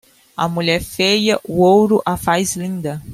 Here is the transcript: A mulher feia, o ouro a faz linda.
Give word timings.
A 0.35 0.47
mulher 0.49 0.81
feia, 0.81 1.39
o 1.47 1.59
ouro 1.61 2.01
a 2.03 2.17
faz 2.17 2.55
linda. 2.55 2.99